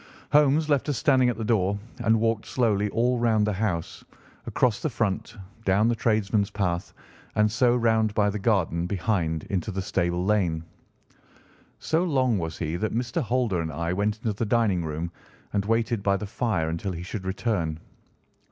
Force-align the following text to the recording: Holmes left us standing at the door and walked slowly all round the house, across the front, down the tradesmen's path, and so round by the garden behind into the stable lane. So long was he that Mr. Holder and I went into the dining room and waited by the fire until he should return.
Holmes 0.31 0.67
left 0.67 0.89
us 0.89 0.97
standing 0.97 1.29
at 1.29 1.37
the 1.37 1.43
door 1.43 1.77
and 1.99 2.19
walked 2.19 2.47
slowly 2.47 2.89
all 2.89 3.19
round 3.19 3.45
the 3.45 3.53
house, 3.53 4.03
across 4.47 4.79
the 4.81 4.89
front, 4.89 5.37
down 5.63 5.87
the 5.89 5.95
tradesmen's 5.95 6.49
path, 6.49 6.91
and 7.35 7.51
so 7.51 7.75
round 7.75 8.15
by 8.15 8.31
the 8.31 8.39
garden 8.39 8.87
behind 8.87 9.43
into 9.51 9.69
the 9.71 9.79
stable 9.83 10.25
lane. 10.25 10.63
So 11.77 12.03
long 12.03 12.39
was 12.39 12.57
he 12.57 12.77
that 12.77 12.95
Mr. 12.95 13.21
Holder 13.21 13.61
and 13.61 13.71
I 13.71 13.93
went 13.93 14.17
into 14.23 14.33
the 14.33 14.43
dining 14.43 14.83
room 14.83 15.11
and 15.53 15.63
waited 15.65 16.01
by 16.01 16.17
the 16.17 16.25
fire 16.25 16.67
until 16.69 16.93
he 16.93 17.03
should 17.03 17.23
return. 17.27 17.79